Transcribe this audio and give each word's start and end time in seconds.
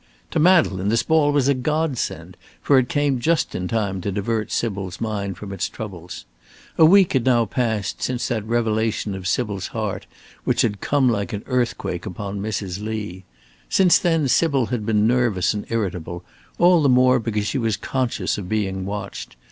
To 0.31 0.39
Madeleine 0.39 0.89
this 0.89 1.03
ball 1.03 1.31
was 1.31 1.47
a 1.47 1.53
godsend, 1.53 2.35
for 2.59 2.79
it 2.79 2.89
came 2.89 3.19
just 3.19 3.53
in 3.53 3.67
time 3.67 4.01
to 4.01 4.11
divert 4.11 4.51
Sybil's 4.51 4.99
mind 4.99 5.37
from 5.37 5.53
its 5.53 5.69
troubles. 5.69 6.25
A 6.79 6.85
week 6.85 7.13
had 7.13 7.23
now 7.23 7.45
passed 7.45 8.01
since 8.01 8.27
that 8.29 8.43
revelation 8.47 9.13
of 9.13 9.27
Sybil's 9.27 9.67
heart 9.67 10.07
which 10.43 10.63
had 10.63 10.81
come 10.81 11.07
like 11.07 11.33
an 11.33 11.43
earthquake 11.45 12.07
upon 12.07 12.41
Mrs. 12.41 12.81
Lee. 12.83 13.25
Since 13.69 13.99
then 13.99 14.27
Sybil 14.27 14.65
had 14.73 14.87
been 14.87 15.05
nervous 15.05 15.53
and 15.53 15.67
irritable, 15.69 16.23
all 16.57 16.81
the 16.81 16.89
more 16.89 17.19
because 17.19 17.45
she 17.45 17.59
was 17.59 17.77
conscious 17.77 18.39
of 18.39 18.49
being 18.49 18.85
watched. 18.87 19.35